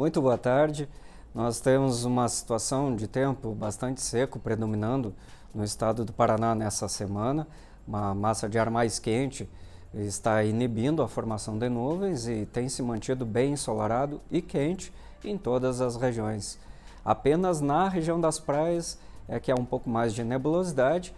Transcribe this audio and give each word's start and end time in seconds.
Muito 0.00 0.22
boa 0.22 0.38
tarde. 0.38 0.88
Nós 1.34 1.60
temos 1.60 2.06
uma 2.06 2.26
situação 2.26 2.96
de 2.96 3.06
tempo 3.06 3.54
bastante 3.54 4.00
seco 4.00 4.38
predominando 4.38 5.14
no 5.54 5.62
estado 5.62 6.06
do 6.06 6.12
Paraná 6.14 6.54
nessa 6.54 6.88
semana. 6.88 7.46
Uma 7.86 8.14
massa 8.14 8.48
de 8.48 8.58
ar 8.58 8.70
mais 8.70 8.98
quente 8.98 9.46
está 9.92 10.42
inibindo 10.42 11.02
a 11.02 11.06
formação 11.06 11.58
de 11.58 11.68
nuvens 11.68 12.26
e 12.26 12.46
tem 12.46 12.66
se 12.66 12.82
mantido 12.82 13.26
bem 13.26 13.52
ensolarado 13.52 14.22
e 14.30 14.40
quente 14.40 14.90
em 15.22 15.36
todas 15.36 15.82
as 15.82 15.96
regiões. 15.96 16.58
Apenas 17.04 17.60
na 17.60 17.86
região 17.86 18.18
das 18.18 18.38
praias 18.38 18.98
é 19.28 19.38
que 19.38 19.52
há 19.52 19.54
um 19.54 19.66
pouco 19.66 19.90
mais 19.90 20.14
de 20.14 20.24
nebulosidade, 20.24 21.14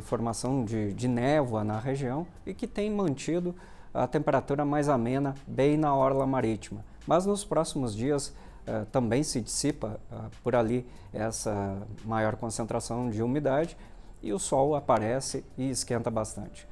formação 0.00 0.64
de, 0.64 0.94
de 0.94 1.08
névoa 1.08 1.62
na 1.62 1.78
região 1.78 2.26
e 2.46 2.54
que 2.54 2.66
tem 2.66 2.90
mantido 2.90 3.54
a 3.92 4.06
temperatura 4.06 4.64
mais 4.64 4.88
amena 4.88 5.34
bem 5.46 5.76
na 5.76 5.94
orla 5.94 6.26
marítima. 6.26 6.93
Mas 7.06 7.26
nos 7.26 7.44
próximos 7.44 7.94
dias 7.94 8.28
uh, 8.66 8.86
também 8.86 9.22
se 9.22 9.40
dissipa 9.40 10.00
uh, 10.10 10.30
por 10.42 10.54
ali 10.54 10.86
essa 11.12 11.76
maior 12.04 12.36
concentração 12.36 13.10
de 13.10 13.22
umidade 13.22 13.76
e 14.22 14.32
o 14.32 14.38
sol 14.38 14.74
aparece 14.74 15.44
e 15.56 15.70
esquenta 15.70 16.10
bastante. 16.10 16.66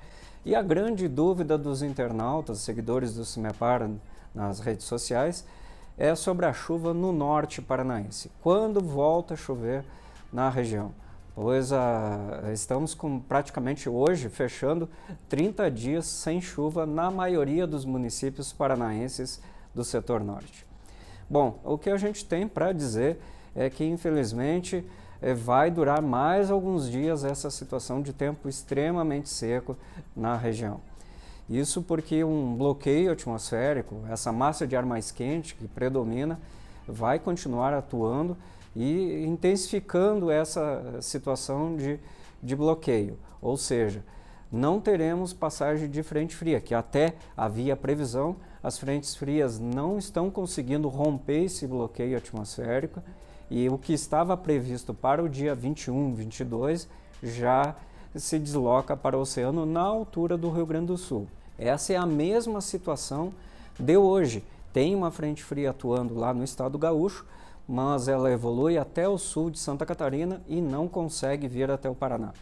E 0.45 0.55
a 0.55 0.62
grande 0.62 1.06
dúvida 1.06 1.56
dos 1.56 1.82
internautas, 1.82 2.58
seguidores 2.58 3.14
do 3.14 3.24
CIMEPAR 3.24 3.88
nas 4.34 4.58
redes 4.58 4.86
sociais, 4.86 5.45
é 5.96 6.14
sobre 6.14 6.46
a 6.46 6.52
chuva 6.52 6.92
no 6.92 7.12
norte 7.12 7.60
paranaense. 7.60 8.30
Quando 8.42 8.80
volta 8.80 9.34
a 9.34 9.36
chover 9.36 9.84
na 10.33 10.48
região? 10.48 10.92
pois 11.34 11.72
ah, 11.72 12.50
estamos 12.52 12.94
com 12.94 13.19
praticamente 13.19 13.88
hoje 13.88 14.28
fechando 14.28 14.89
30 15.28 15.70
dias 15.70 16.06
sem 16.06 16.41
chuva 16.41 16.84
na 16.84 17.11
maioria 17.11 17.67
dos 17.67 17.84
municípios 17.84 18.52
paranaenses 18.52 19.41
do 19.75 19.84
setor 19.84 20.23
norte. 20.23 20.67
Bom, 21.28 21.59
o 21.65 21.78
que 21.78 21.91
a 21.91 21.97
gente 21.97 22.25
tem 22.25 22.47
para 22.47 22.73
dizer 22.73 23.19
é 23.55 23.70
que 23.70 23.84
infelizmente 23.84 24.84
eh, 25.20 25.34
vai 25.34 25.70
durar 25.70 26.03
mais 26.03 26.51
alguns 26.51 26.91
dias 26.91 27.25
essa 27.25 27.51
situação 27.51 28.03
de 28.03 28.12
tempo 28.12 28.48
extremamente 28.48 29.29
seco 29.29 29.77
na 30.14 30.37
região. 30.37 30.81
Isso 31.48 31.83
porque 31.83 32.25
um 32.25 32.56
bloqueio 32.56 33.12
atmosférico, 33.12 34.03
essa 34.09 34.33
massa 34.33 34.67
de 34.67 34.77
ar 34.77 34.84
mais 34.84 35.11
quente 35.11 35.55
que 35.55 35.69
predomina, 35.69 36.41
vai 36.86 37.19
continuar 37.19 37.73
atuando 37.75 38.36
e 38.75 39.25
intensificando 39.27 40.31
essa 40.31 41.01
situação 41.01 41.77
de, 41.77 41.98
de 42.42 42.57
bloqueio. 42.57 43.19
Ou 43.41 43.57
seja, 43.57 44.03
não 44.53 44.78
teremos 44.78 45.33
passagem 45.33 45.89
de 45.89 46.03
frente 46.03 46.36
fria, 46.36 46.61
que 46.61 46.75
até 46.75 47.14
havia 47.34 47.75
previsão, 47.75 48.36
as 48.62 48.78
frentes 48.78 49.17
frias 49.17 49.58
não 49.58 49.97
estão 49.97 50.31
conseguindo 50.31 50.89
romper 50.89 51.45
esse 51.45 51.67
bloqueio 51.67 52.19
atmosférico 52.19 53.03
e 53.50 53.69
o 53.70 53.78
que 53.78 53.95
estava 53.95 54.36
previsto 54.36 54.92
para 54.92 55.25
o 55.25 55.28
dia 55.28 55.55
21, 55.55 56.14
22 56.14 56.86
já 57.23 57.75
se 58.14 58.39
desloca 58.39 58.95
para 58.95 59.17
o 59.17 59.23
oceano 59.23 59.64
na 59.64 59.80
altura 59.80 60.36
do 60.36 60.50
Rio 60.50 60.67
Grande 60.67 60.89
do 60.89 60.98
Sul. 60.98 61.27
Essa 61.58 61.95
é 61.95 61.97
a 61.97 62.05
mesma 62.05 62.61
situação 62.61 63.33
de 63.78 63.97
hoje. 63.97 64.45
Tem 64.70 64.95
uma 64.95 65.11
frente 65.11 65.42
fria 65.42 65.70
atuando 65.70 66.14
lá 66.14 66.34
no 66.34 66.45
estado 66.45 66.78
gaúcho, 66.78 67.25
mas 67.67 68.06
ela 68.06 68.30
evolui 68.30 68.77
até 68.77 69.08
o 69.08 69.17
sul 69.17 69.50
de 69.50 69.58
Santa 69.58 69.86
Catarina 69.86 70.42
e 70.47 70.61
não 70.61 70.89
consegue 70.89 71.48
vir 71.48 71.70
até 71.70 71.89
o 71.89 71.95
Paraná. 71.95 72.33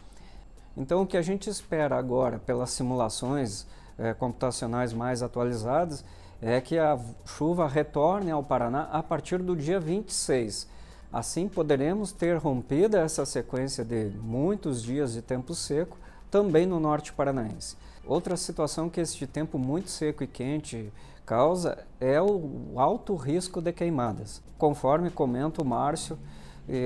Então, 0.75 1.01
o 1.01 1.07
que 1.07 1.17
a 1.17 1.21
gente 1.21 1.49
espera 1.49 1.97
agora, 1.97 2.39
pelas 2.39 2.69
simulações 2.71 3.65
é, 3.97 4.13
computacionais 4.13 4.93
mais 4.93 5.21
atualizadas, 5.21 6.03
é 6.41 6.59
que 6.59 6.77
a 6.77 6.97
chuva 7.25 7.67
retorne 7.67 8.31
ao 8.31 8.43
Paraná 8.43 8.83
a 8.91 9.03
partir 9.03 9.37
do 9.39 9.55
dia 9.55 9.79
26. 9.79 10.67
Assim, 11.13 11.47
poderemos 11.47 12.11
ter 12.11 12.37
rompido 12.37 12.97
essa 12.97 13.25
sequência 13.25 13.83
de 13.83 14.11
muitos 14.21 14.81
dias 14.81 15.13
de 15.13 15.21
tempo 15.21 15.53
seco 15.53 15.97
também 16.31 16.65
no 16.65 16.79
norte 16.79 17.11
paranaense. 17.11 17.75
Outra 18.05 18.37
situação 18.37 18.89
que 18.89 19.01
este 19.01 19.27
tempo 19.27 19.59
muito 19.59 19.89
seco 19.89 20.23
e 20.23 20.27
quente 20.27 20.91
causa 21.25 21.85
é 21.99 22.19
o 22.21 22.73
alto 22.77 23.15
risco 23.15 23.61
de 23.61 23.71
queimadas. 23.71 24.41
Conforme 24.57 25.11
comenta 25.11 25.61
o 25.61 25.65
Márcio, 25.65 26.17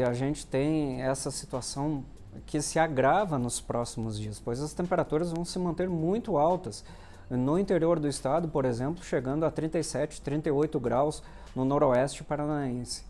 a 0.08 0.14
gente 0.14 0.46
tem 0.46 1.02
essa 1.02 1.30
situação 1.30 2.04
que 2.46 2.62
se 2.62 2.80
agrava 2.80 3.38
nos 3.38 3.60
próximos 3.60 4.20
dias, 4.20 4.40
pois 4.40 4.62
as 4.62 4.74
temperaturas 4.74 5.32
vão 5.32 5.46
se 5.46 5.58
manter 5.60 5.90
muito 5.90 6.38
altas. 6.38 6.84
No 7.30 7.58
interior 7.58 8.00
do 8.00 8.08
estado, 8.08 8.48
por 8.48 8.66
exemplo, 8.66 9.04
chegando 9.04 9.46
a 9.46 9.52
37, 9.52 10.22
38 10.22 10.80
graus 10.80 11.24
no 11.56 11.66
noroeste 11.66 12.24
paranaense. 12.24 13.04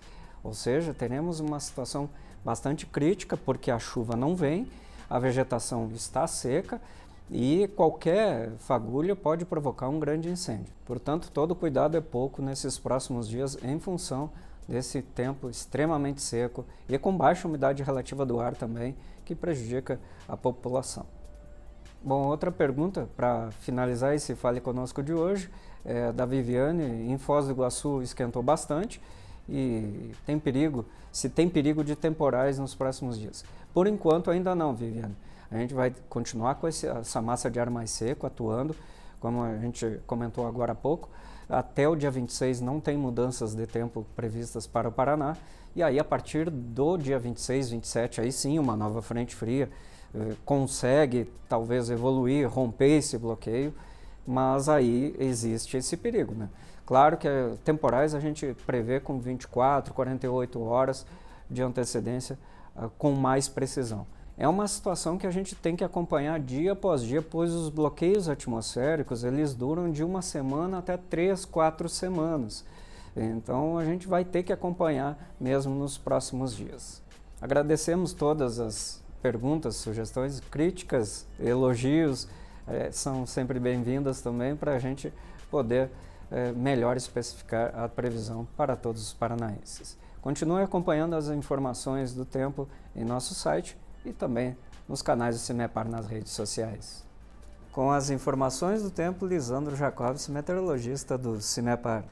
Ou 0.44 0.54
seja, 0.54 0.94
teremos 0.94 1.40
uma 1.40 1.60
situação 1.60 2.10
bastante 2.44 2.86
crítica 2.86 3.36
porque 3.36 3.72
a 3.72 3.80
chuva 3.80 4.16
não 4.16 4.36
vem, 4.36 4.68
a 5.10 5.20
vegetação 5.20 5.90
está 5.94 6.28
seca 6.28 6.80
e 7.30 7.68
qualquer 7.76 8.52
fagulha 8.60 9.16
pode 9.16 9.46
provocar 9.46 9.90
um 9.90 10.00
grande 10.00 10.30
incêndio. 10.30 10.74
Portanto, 10.86 11.32
todo 11.34 11.56
cuidado 11.56 11.98
é 11.98 12.02
pouco 12.02 12.42
nesses 12.42 12.78
próximos 12.78 13.28
dias 13.28 13.58
em 13.64 13.80
função 13.80 14.30
desse 14.68 15.02
tempo 15.02 15.50
extremamente 15.50 16.22
seco 16.22 16.66
e 16.90 16.98
com 16.98 17.16
baixa 17.16 17.48
umidade 17.48 17.84
relativa 17.84 18.26
do 18.26 18.40
ar 18.40 18.56
também, 18.56 18.96
que 19.24 19.36
prejudica 19.36 20.00
a 20.28 20.36
população. 20.36 21.06
Bom, 22.04 22.28
outra 22.28 22.52
pergunta 22.52 23.10
para 23.16 23.50
finalizar 23.62 24.14
esse 24.14 24.36
Fale 24.36 24.62
Conosco 24.62 25.02
de 25.02 25.14
hoje 25.14 25.50
é 25.84 26.12
da 26.12 26.26
Viviane. 26.26 27.12
Em 27.12 27.18
Foz 27.18 27.46
do 27.46 27.52
Iguaçu 27.52 28.02
esquentou 28.02 28.44
bastante 28.44 29.02
e 29.50 30.12
tem 30.26 30.38
perigo, 30.38 30.86
se 31.12 31.30
tem 31.30 31.50
perigo 31.50 31.84
de 31.84 31.96
temporais 31.96 32.60
nos 32.60 32.76
próximos 32.76 33.20
dias. 33.20 33.44
Por 33.74 33.88
enquanto 33.88 34.30
ainda 34.30 34.54
não, 34.54 34.76
Viviane. 34.76 35.16
A 35.50 35.58
gente 35.58 35.74
vai 35.74 35.94
continuar 36.10 36.56
com 36.56 36.68
esse, 36.68 36.88
essa 36.88 37.22
massa 37.22 37.50
de 37.50 37.60
ar 37.60 37.70
mais 37.70 37.92
seco 37.92 38.28
atuando, 38.28 38.76
como 39.20 39.44
a 39.44 39.58
gente 39.58 40.00
comentou 40.06 40.48
agora 40.48 40.74
há 40.74 40.76
pouco. 40.76 41.10
Até 41.50 41.88
o 41.88 41.96
dia 41.96 42.10
26 42.10 42.62
não 42.62 42.80
tem 42.80 42.98
mudanças 42.98 43.54
de 43.54 43.68
tempo 43.68 44.06
previstas 44.16 44.66
para 44.66 44.90
o 44.90 44.92
Paraná. 44.92 45.38
E 45.76 45.84
aí, 45.84 46.00
a 46.00 46.04
partir 46.04 46.50
do 46.50 46.98
dia 46.98 47.20
26, 47.20 47.72
27, 47.72 48.22
aí 48.22 48.32
sim, 48.32 48.58
uma 48.58 48.76
nova 48.76 49.02
frente 49.02 49.36
fria 49.36 49.70
eh, 50.14 50.34
consegue 50.46 51.30
talvez 51.50 51.90
evoluir, 51.90 52.48
romper 52.50 52.98
esse 52.98 53.18
bloqueio, 53.18 53.74
mas 54.26 54.70
aí 54.70 55.14
existe 55.20 55.76
esse 55.76 55.98
perigo. 55.98 56.34
Né? 56.34 56.50
Claro 56.86 57.18
que 57.18 57.28
eh, 57.28 57.54
temporais 57.64 58.16
a 58.16 58.20
gente 58.20 58.56
prevê 58.66 59.00
com 59.00 59.20
24, 59.20 59.94
48 59.94 60.62
horas 60.62 61.06
de 61.50 61.62
antecedência 61.62 62.40
uh, 62.76 62.90
com 62.98 63.12
mais 63.12 63.48
precisão. 63.48 64.08
É 64.38 64.48
uma 64.48 64.68
situação 64.68 65.18
que 65.18 65.26
a 65.26 65.32
gente 65.32 65.56
tem 65.56 65.78
que 65.78 65.84
acompanhar 65.84 66.38
dia 66.42 66.74
após 66.74 67.02
dia, 67.02 67.22
pois 67.22 67.54
os 67.54 67.70
bloqueios 67.70 68.28
atmosféricos 68.28 69.24
eles 69.24 69.54
duram 69.54 69.90
de 69.90 70.04
uma 70.04 70.22
semana 70.22 70.80
até 70.80 70.98
três, 70.98 71.46
quatro 71.46 71.88
semanas. 71.88 72.66
Então 73.16 73.78
a 73.78 73.86
gente 73.86 74.08
vai 74.08 74.26
ter 74.26 74.44
que 74.44 74.52
acompanhar 74.52 75.18
mesmo 75.40 75.74
nos 75.74 75.98
próximos 75.98 76.54
dias. 76.54 77.02
Agradecemos 77.42 78.12
todas 78.12 78.60
as 78.60 79.02
perguntas, 79.22 79.78
sugestões, 79.78 80.42
críticas, 80.42 81.26
elogios, 81.40 82.28
é, 82.68 82.92
são 82.92 83.26
sempre 83.26 83.58
bem-vindas 83.58 84.22
também 84.22 84.54
para 84.54 84.76
a 84.76 84.80
gente 84.80 85.14
poder 85.50 85.90
é, 86.30 86.52
melhor 86.52 86.98
especificar 86.98 87.74
a 87.74 87.88
previsão 87.88 88.46
para 88.58 88.76
todos 88.76 89.02
os 89.02 89.14
paranaenses. 89.14 89.98
Continue 90.22 90.64
acompanhando 90.64 91.16
as 91.16 91.30
informações 91.30 92.14
do 92.14 92.26
tempo 92.26 92.68
em 92.96 93.06
nosso 93.06 93.34
site 93.34 93.78
e 94.06 94.14
também 94.14 94.56
nos 94.88 95.02
canais 95.02 95.36
do 95.36 95.42
CIMEPAR 95.42 95.90
nas 95.90 96.08
redes 96.08 96.32
sociais. 96.32 97.04
Com 97.72 97.92
as 97.92 98.10
informações 98.10 98.84
do 98.84 98.90
tempo, 98.90 99.26
Lisandro 99.26 99.76
Jacobs, 99.76 100.28
meteorologista 100.30 101.18
do 101.18 101.42
CIMEPAR. 101.42 102.06